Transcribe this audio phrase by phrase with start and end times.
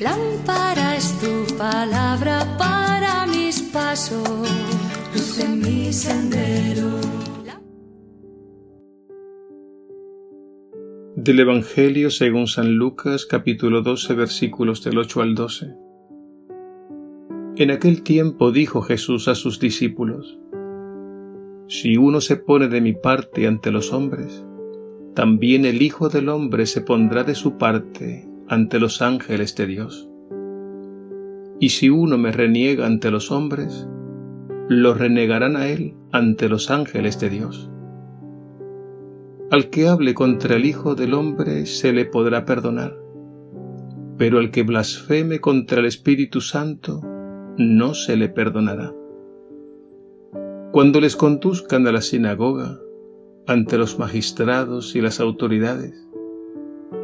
[0.00, 4.48] Lámpara es tu palabra para mis pasos,
[5.14, 7.00] luz en mi sendero.
[11.16, 15.74] Del Evangelio según San Lucas capítulo 12 versículos del 8 al 12.
[17.56, 20.38] En aquel tiempo dijo Jesús a sus discípulos,
[21.68, 24.44] Si uno se pone de mi parte ante los hombres,
[25.14, 30.10] también el Hijo del Hombre se pondrá de su parte ante los ángeles de Dios.
[31.60, 33.86] Y si uno me reniega ante los hombres,
[34.68, 37.70] lo renegarán a él ante los ángeles de Dios.
[39.52, 42.98] Al que hable contra el Hijo del Hombre se le podrá perdonar,
[44.18, 47.02] pero al que blasfeme contra el Espíritu Santo
[47.56, 48.92] no se le perdonará.
[50.72, 52.80] Cuando les conduzcan a la sinagoga,
[53.46, 56.09] ante los magistrados y las autoridades,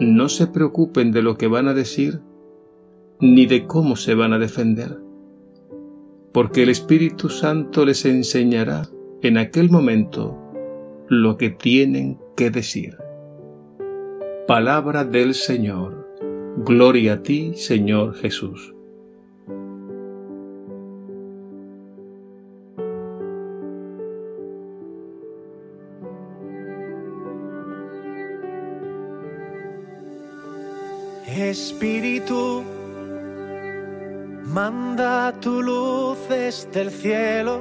[0.00, 2.20] no se preocupen de lo que van a decir
[3.20, 4.98] ni de cómo se van a defender,
[6.32, 8.88] porque el Espíritu Santo les enseñará
[9.22, 10.38] en aquel momento
[11.08, 12.96] lo que tienen que decir.
[14.46, 16.06] Palabra del Señor.
[16.58, 18.75] Gloria a ti, Señor Jesús.
[31.76, 32.64] Espíritu,
[34.44, 37.60] manda tu luz desde el cielo.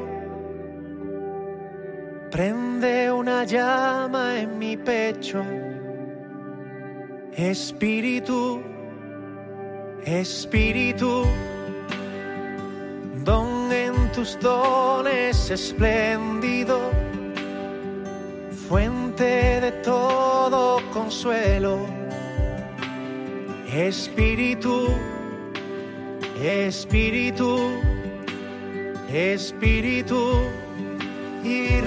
[2.31, 5.43] Prende una llama en mi pecho,
[7.33, 8.61] Espíritu,
[10.05, 11.25] Espíritu,
[13.25, 16.79] don en tus dones espléndido,
[18.69, 21.94] fuente de todo consuelo,
[23.75, 24.87] Espíritu,
[26.41, 27.71] Espíritu,
[29.11, 30.31] Espíritu
[31.43, 31.81] y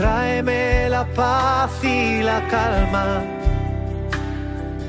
[0.00, 3.22] Tráeme la paz y la calma.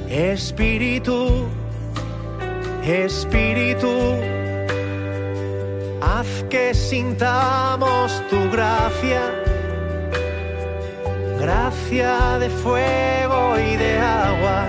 [0.09, 1.49] Espíritu,
[2.81, 3.91] Espíritu
[6.01, 9.23] haz que sintamos tu gracia,
[11.37, 14.59] gracia de fuego y de agua.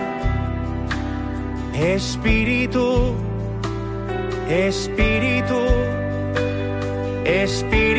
[1.72, 3.14] Espíritu,
[4.48, 5.62] Espíritu,
[7.24, 7.91] Espíritu,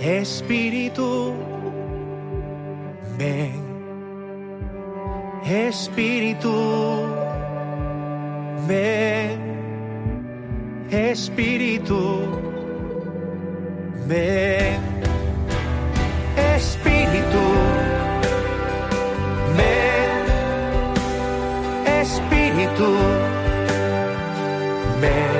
[0.00, 1.34] Espíritu,
[3.18, 3.62] ven,
[5.44, 6.52] Espíritu,
[8.66, 9.38] ven,
[10.90, 12.20] Espíritu,
[14.06, 14.80] ven,
[16.56, 17.44] Espíritu,
[19.56, 20.24] ven,
[22.00, 22.92] Espíritu.
[25.00, 25.37] Ven,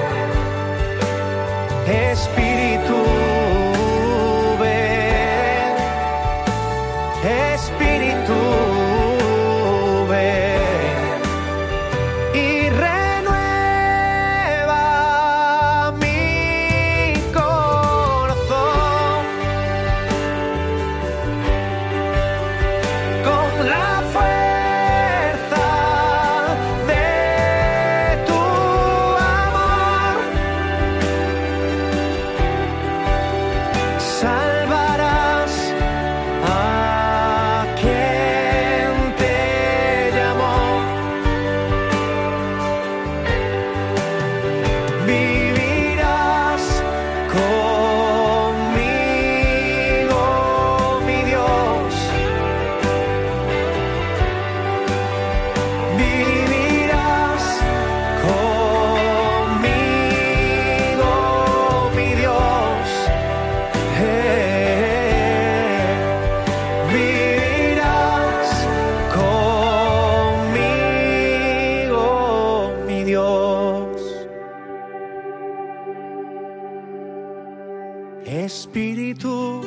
[78.27, 79.63] Espíritu,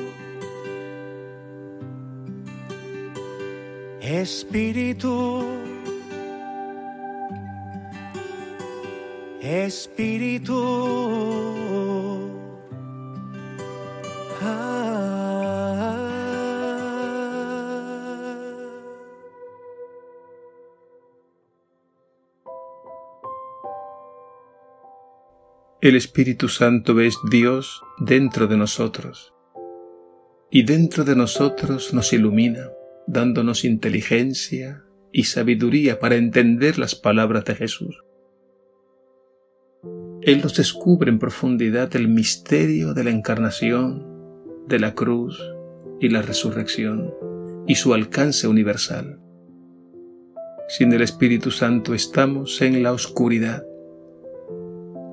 [4.01, 5.45] Espíritu,
[9.41, 11.70] Espíritu.
[25.81, 29.33] El Espíritu Santo es Dios dentro de nosotros
[30.51, 32.69] y dentro de nosotros nos ilumina,
[33.07, 38.03] dándonos inteligencia y sabiduría para entender las palabras de Jesús.
[40.21, 44.05] Él nos descubre en profundidad el misterio de la encarnación,
[44.67, 45.41] de la cruz
[45.99, 47.11] y la resurrección
[47.65, 49.19] y su alcance universal.
[50.67, 53.63] Sin el Espíritu Santo estamos en la oscuridad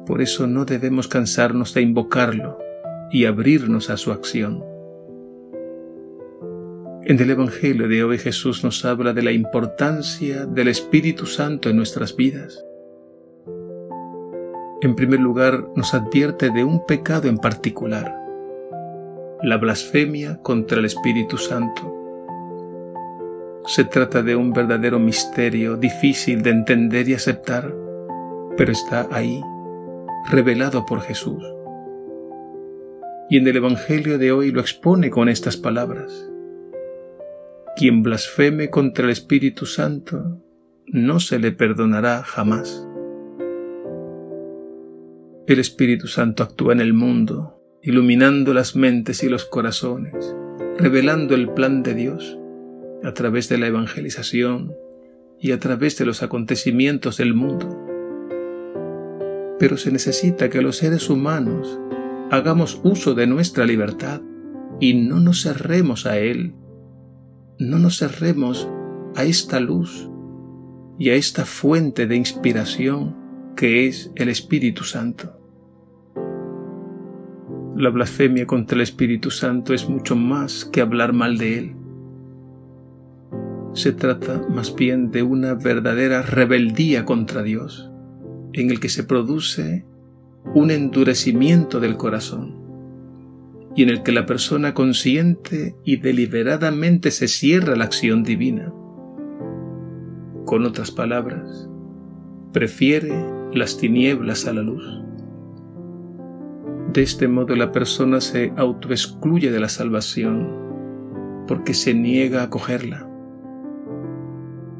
[0.08, 2.58] por eso no debemos cansarnos de invocarlo
[3.12, 4.64] y abrirnos a su acción.
[7.04, 11.76] En el Evangelio de hoy Jesús nos habla de la importancia del Espíritu Santo en
[11.76, 12.64] nuestras vidas.
[14.80, 18.16] En primer lugar, nos advierte de un pecado en particular,
[19.42, 21.94] la blasfemia contra el Espíritu Santo.
[23.66, 27.74] Se trata de un verdadero misterio difícil de entender y aceptar,
[28.56, 29.42] pero está ahí
[30.28, 31.42] revelado por Jesús.
[33.30, 36.30] Y en el Evangelio de hoy lo expone con estas palabras.
[37.76, 40.42] Quien blasfeme contra el Espíritu Santo
[40.86, 42.86] no se le perdonará jamás.
[45.46, 50.34] El Espíritu Santo actúa en el mundo, iluminando las mentes y los corazones,
[50.78, 52.38] revelando el plan de Dios
[53.02, 54.74] a través de la evangelización
[55.40, 57.87] y a través de los acontecimientos del mundo
[59.58, 61.80] pero se necesita que los seres humanos
[62.30, 64.20] hagamos uso de nuestra libertad
[64.80, 66.54] y no nos cerremos a Él,
[67.58, 68.68] no nos cerremos
[69.16, 70.08] a esta luz
[70.98, 73.16] y a esta fuente de inspiración
[73.56, 75.34] que es el Espíritu Santo.
[77.76, 81.76] La blasfemia contra el Espíritu Santo es mucho más que hablar mal de Él.
[83.72, 87.87] Se trata más bien de una verdadera rebeldía contra Dios
[88.62, 89.84] en el que se produce
[90.54, 92.56] un endurecimiento del corazón
[93.76, 98.72] y en el que la persona consciente y deliberadamente se cierra la acción divina.
[100.44, 101.68] Con otras palabras,
[102.52, 103.12] prefiere
[103.52, 104.84] las tinieblas a la luz.
[106.92, 113.08] De este modo la persona se autoexcluye de la salvación porque se niega a cogerla.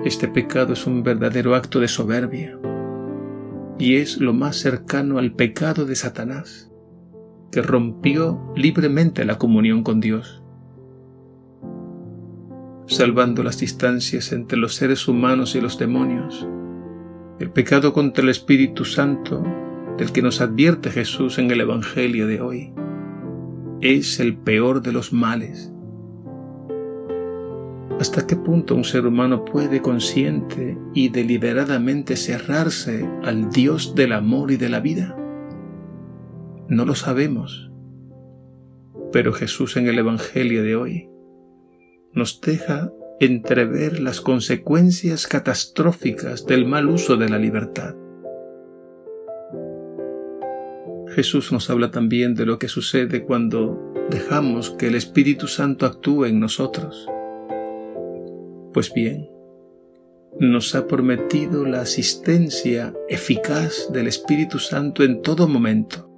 [0.05, 2.59] Este pecado es un verdadero acto de soberbia
[3.79, 6.71] y es lo más cercano al pecado de Satanás,
[7.53, 10.43] que rompió libremente la comunión con Dios.
[12.87, 16.47] Salvando las distancias entre los seres humanos y los demonios,
[17.39, 19.45] el pecado contra el Espíritu Santo,
[19.97, 22.73] del que nos advierte Jesús en el Evangelio de hoy,
[23.81, 25.73] es el peor de los males
[28.01, 34.53] ¿Hasta qué punto un ser humano puede consciente y deliberadamente cerrarse al Dios del amor
[34.53, 35.17] y de la vida?
[36.69, 37.73] No lo sabemos.
[39.11, 41.09] Pero Jesús en el Evangelio de hoy
[42.13, 47.97] nos deja entrever las consecuencias catastróficas del mal uso de la libertad.
[51.09, 56.27] Jesús nos habla también de lo que sucede cuando dejamos que el Espíritu Santo actúe
[56.27, 57.09] en nosotros
[58.79, 59.29] pues bien,
[60.39, 66.09] nos ha prometido la asistencia eficaz del Espíritu Santo en todo momento,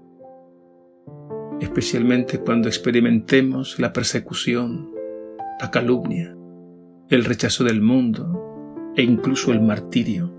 [1.58, 4.90] especialmente cuando experimentemos la persecución,
[5.58, 6.36] la calumnia,
[7.08, 10.30] el rechazo del mundo e incluso el martirio.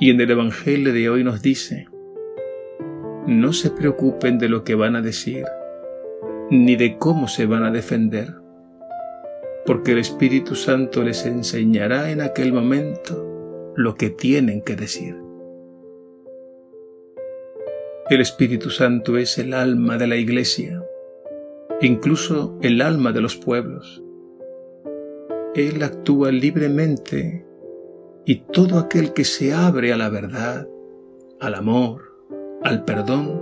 [0.00, 1.86] Y en el Evangelio de hoy nos dice,
[3.28, 5.44] no se preocupen de lo que van a decir,
[6.50, 8.42] ni de cómo se van a defender
[9.66, 15.16] porque el Espíritu Santo les enseñará en aquel momento lo que tienen que decir.
[18.10, 20.84] El Espíritu Santo es el alma de la Iglesia,
[21.80, 24.02] incluso el alma de los pueblos.
[25.54, 27.46] Él actúa libremente
[28.26, 30.68] y todo aquel que se abre a la verdad,
[31.40, 32.02] al amor,
[32.62, 33.40] al perdón,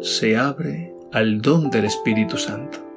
[0.00, 2.87] se abre al don del Espíritu Santo.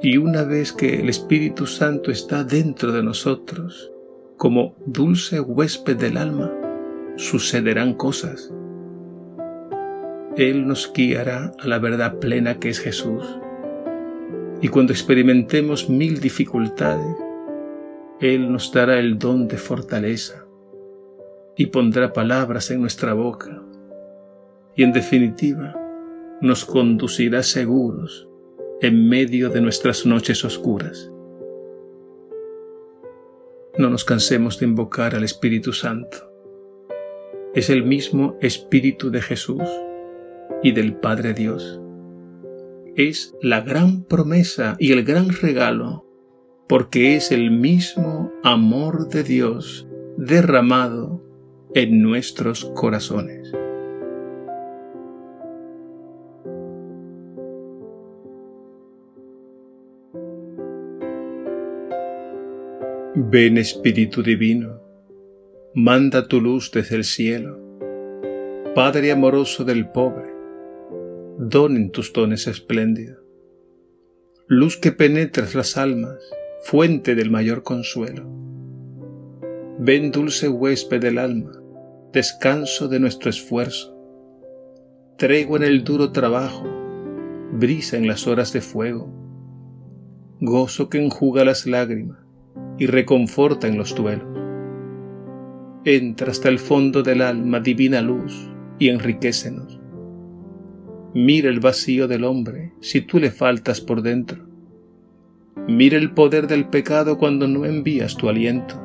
[0.00, 3.90] Y una vez que el Espíritu Santo está dentro de nosotros,
[4.36, 6.52] como dulce huésped del alma,
[7.16, 8.54] sucederán cosas.
[10.36, 13.24] Él nos guiará a la verdad plena que es Jesús.
[14.62, 17.16] Y cuando experimentemos mil dificultades,
[18.20, 20.46] Él nos dará el don de fortaleza
[21.56, 23.60] y pondrá palabras en nuestra boca.
[24.76, 25.74] Y en definitiva,
[26.40, 28.27] nos conducirá seguros
[28.80, 31.10] en medio de nuestras noches oscuras.
[33.76, 36.32] No nos cansemos de invocar al Espíritu Santo.
[37.54, 39.62] Es el mismo Espíritu de Jesús
[40.62, 41.80] y del Padre Dios.
[42.94, 46.06] Es la gran promesa y el gran regalo,
[46.68, 51.24] porque es el mismo amor de Dios derramado
[51.74, 53.52] en nuestros corazones.
[63.30, 64.80] Ven Espíritu Divino,
[65.74, 67.60] manda tu luz desde el cielo,
[68.74, 70.32] Padre amoroso del pobre,
[71.36, 73.18] donen tus dones espléndidos,
[74.46, 76.16] luz que penetras las almas,
[76.62, 78.24] fuente del mayor consuelo.
[79.78, 81.52] Ven dulce huésped del alma,
[82.14, 83.94] descanso de nuestro esfuerzo,
[85.18, 86.64] tregua en el duro trabajo,
[87.52, 89.12] brisa en las horas de fuego,
[90.40, 92.27] gozo que enjuga las lágrimas
[92.78, 94.26] y reconforta en los duelos.
[95.84, 99.78] Entra hasta el fondo del alma divina luz y enriquecenos
[101.14, 104.46] Mira el vacío del hombre si tú le faltas por dentro.
[105.66, 108.80] Mira el poder del pecado cuando no envías tu aliento.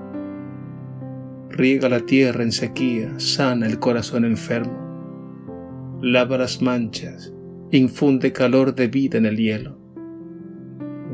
[1.49, 5.99] Riega la tierra en sequía, sana el corazón enfermo.
[6.01, 7.33] Lava las manchas,
[7.71, 9.77] infunde calor de vida en el hielo.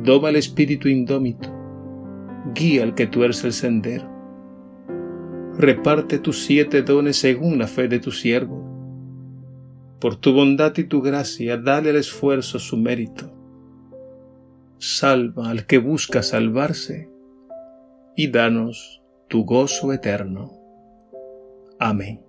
[0.04, 1.52] Doma el espíritu indómito,
[2.54, 4.10] guía al que tuerce el sendero.
[5.58, 8.70] Reparte tus siete dones según la fe de tu siervo
[10.00, 13.32] por tu bondad y tu gracia, dale al esfuerzo su mérito.
[14.78, 17.10] Salva al que busca salvarse
[18.16, 20.54] y danos tu gozo eterno.
[21.80, 22.29] Amén.